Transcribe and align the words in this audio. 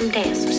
some 0.00 0.10
dancers, 0.10 0.49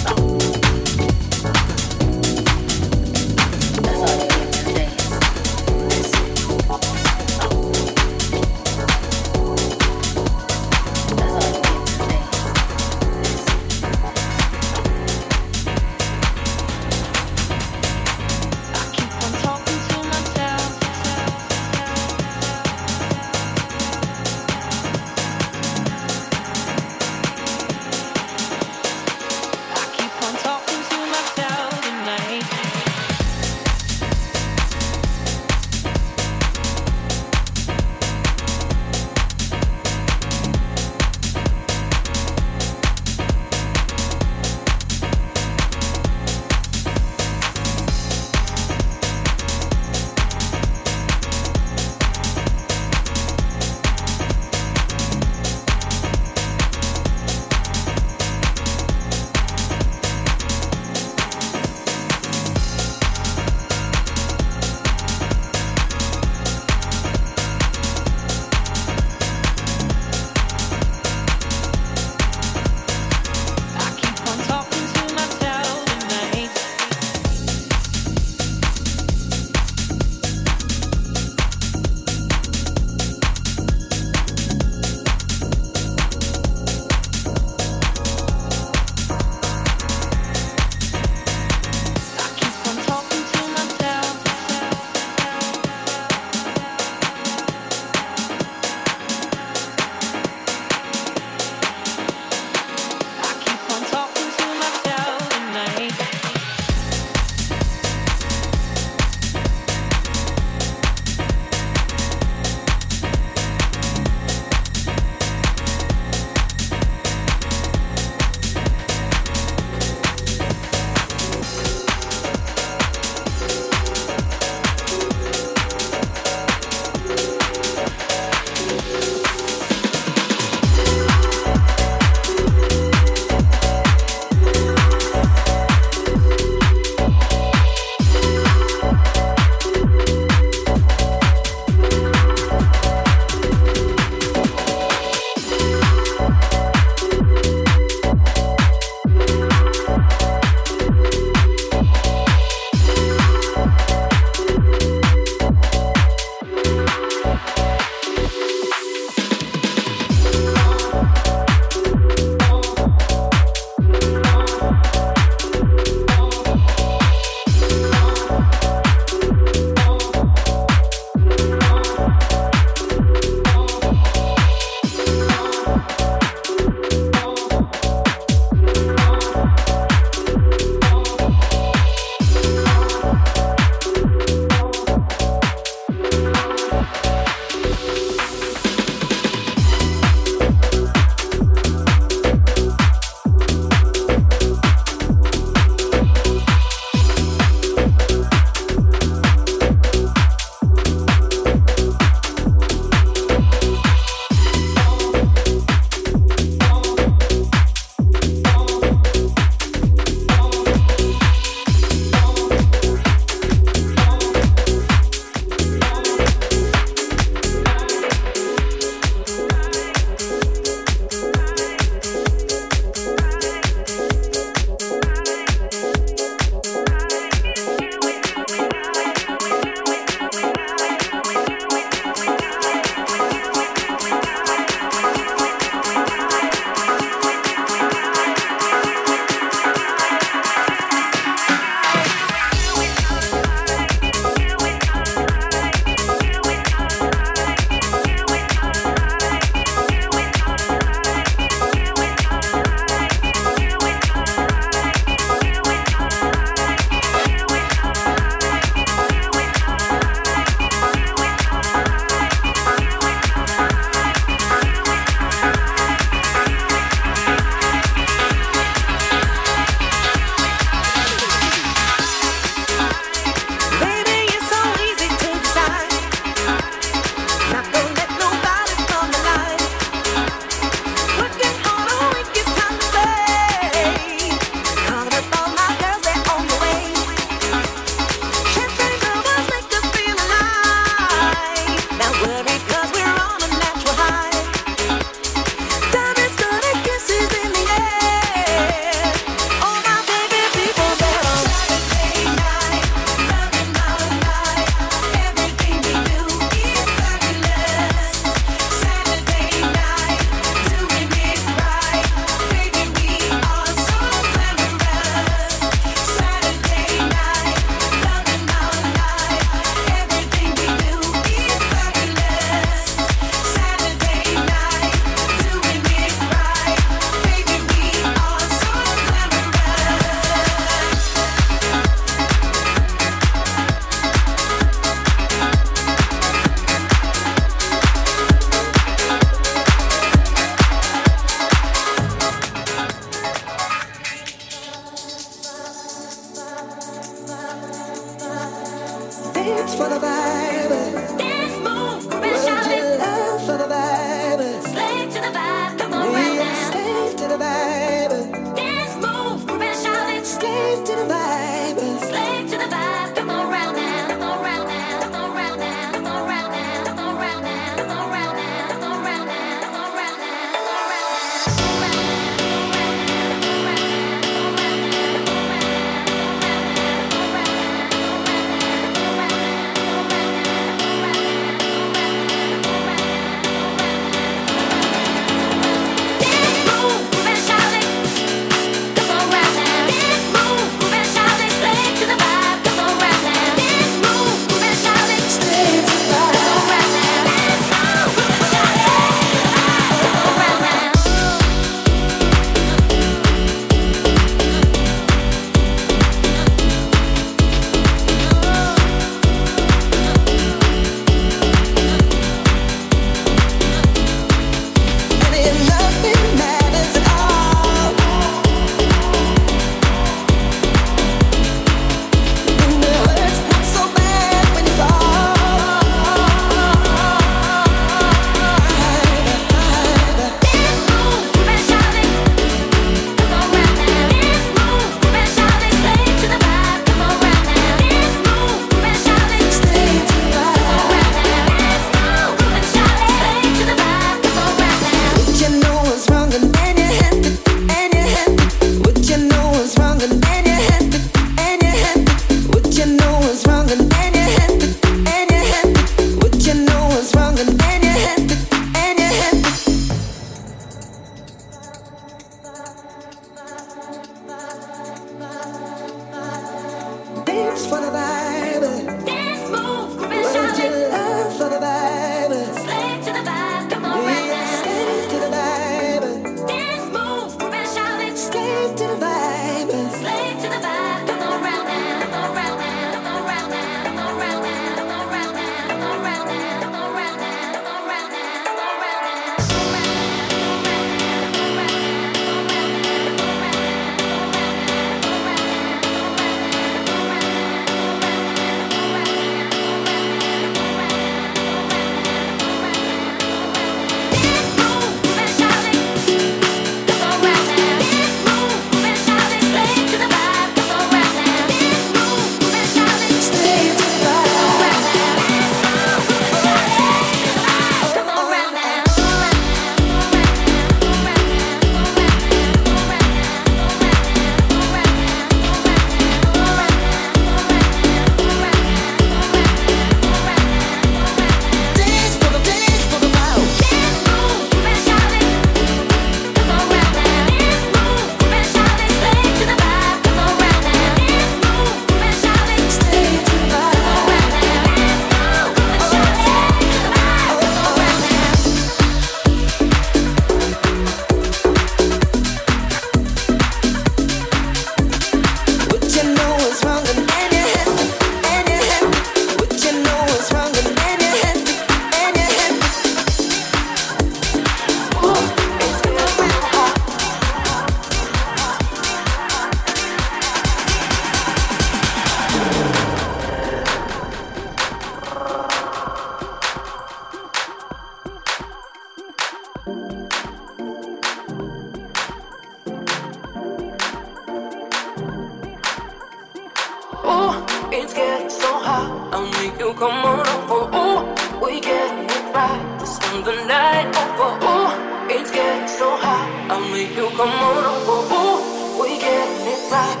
It's 587.73 587.93
getting 587.93 588.29
so 588.29 588.51
hot. 588.59 589.13
I 589.13 589.23
make 589.39 589.57
you 589.57 589.73
come 589.75 590.03
on 590.03 590.27
over. 590.27 590.67
Ooh, 590.75 591.45
we 591.45 591.61
get 591.61 591.87
it 592.03 592.35
right. 592.35 592.77
Just 592.79 593.01
spend 593.01 593.23
the 593.23 593.35
night 593.45 593.87
over. 593.95 594.31
Ooh, 594.43 595.15
it's 595.15 595.31
getting 595.31 595.69
so 595.69 595.95
hot. 595.95 596.27
I 596.51 596.59
make 596.73 596.93
you 596.97 597.07
come 597.15 597.31
on 597.31 597.63
over. 597.71 598.13
Ooh, 598.13 598.83
we 598.83 598.99
get 598.99 599.27
it 599.47 599.71
right. 599.71 600.00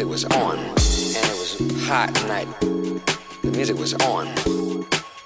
Music 0.00 0.12
was 0.12 0.24
on, 0.36 0.58
and 0.58 0.76
it 0.76 1.38
was 1.38 1.86
hot 1.86 2.10
night. 2.26 2.48
The 3.42 3.50
music 3.50 3.76
was 3.76 3.92
on. 3.92 4.34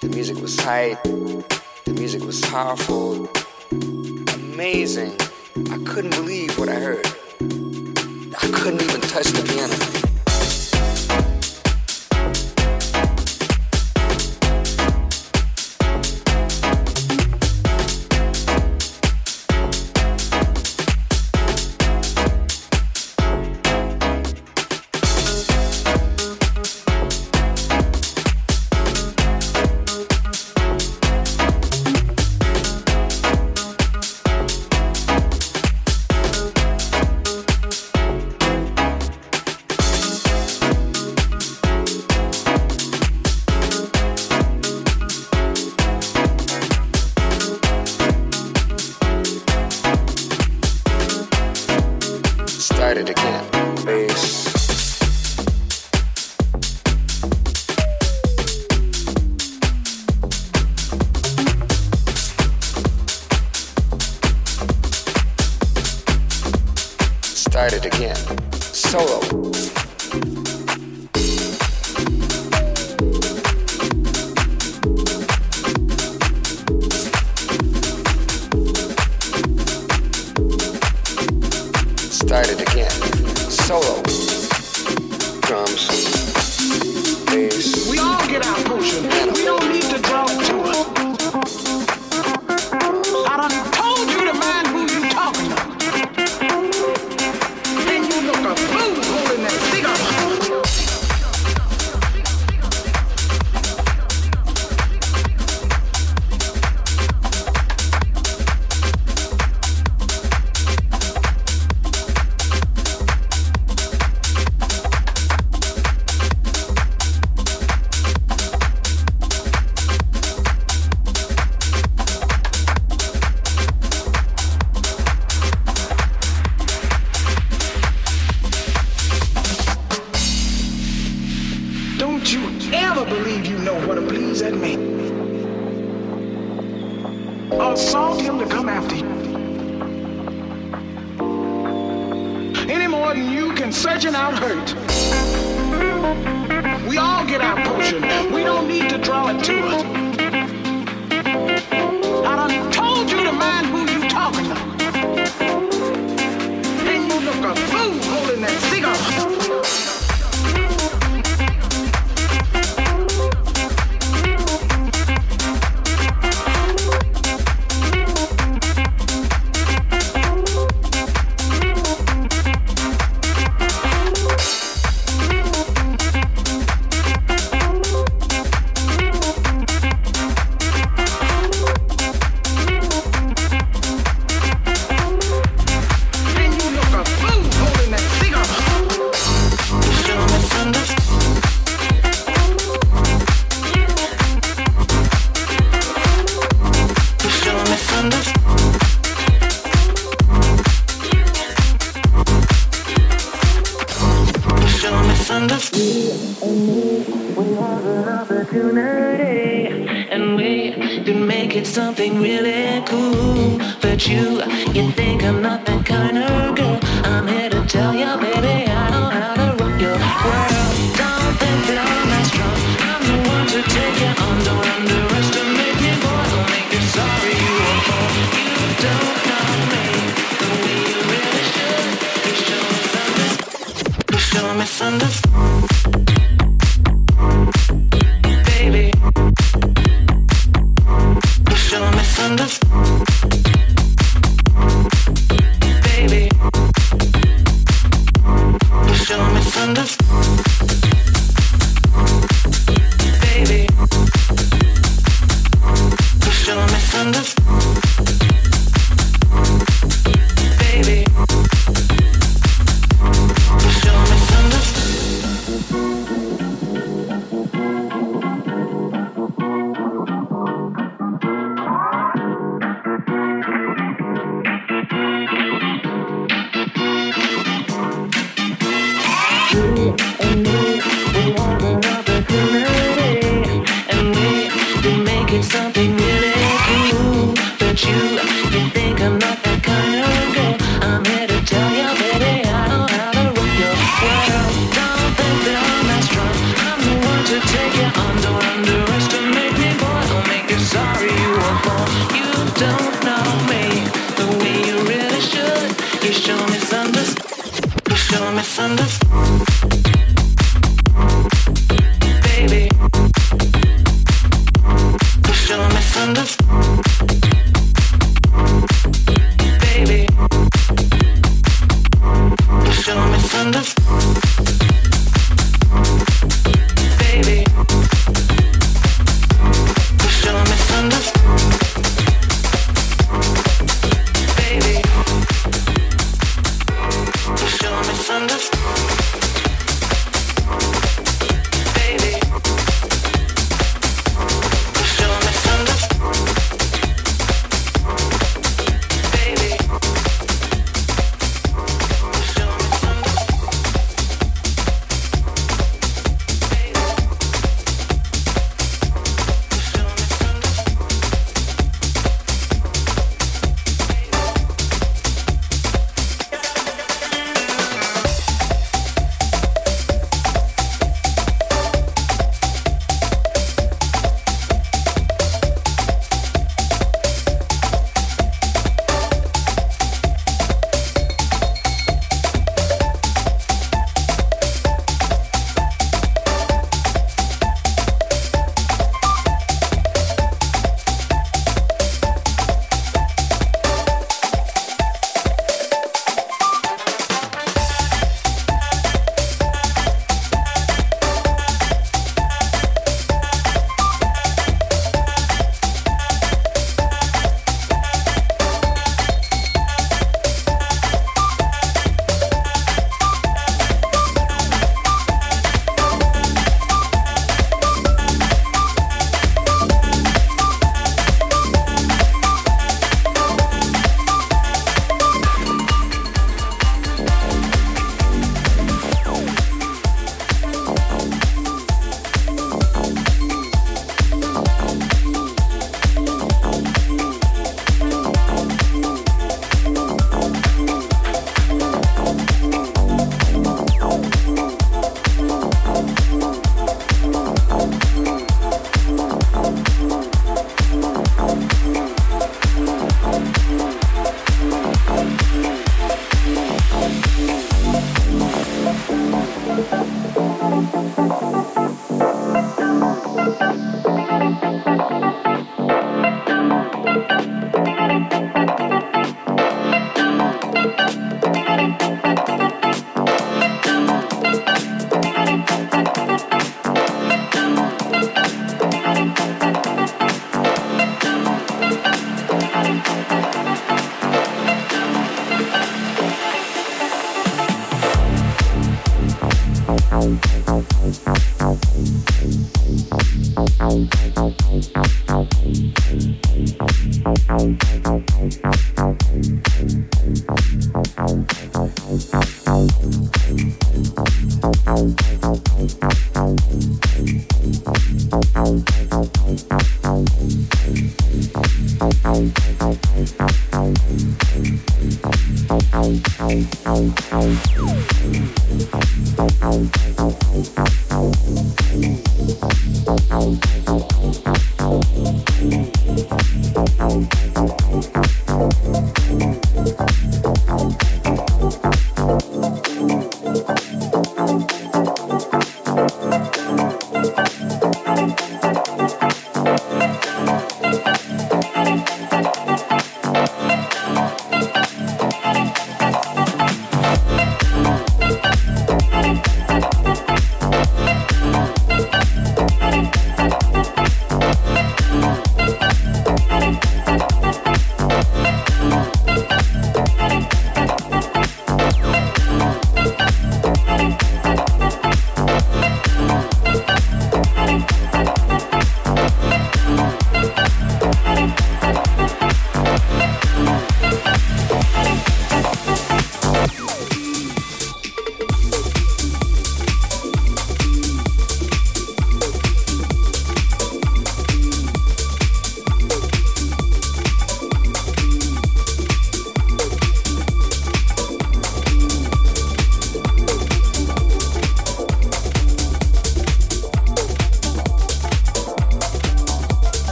The 0.00 0.08
music 0.10 0.36
was 0.38 0.56
tight. 0.56 1.00
The 1.04 1.92
music 1.92 2.24
was 2.24 2.40
powerful. 2.40 3.28
Amazing. 4.34 5.12
I 5.70 5.78
couldn't 5.84 6.10
believe 6.10 6.58
what 6.58 6.68
I 6.68 6.74
heard. 6.74 7.06
I 7.06 8.50
couldn't 8.52 8.82
even 8.82 9.00
touch 9.02 9.26
the 9.26 9.44
piano. 9.46 10.03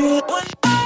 Bye. 0.00 0.79